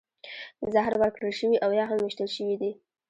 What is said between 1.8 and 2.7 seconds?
هم ویشتل شوي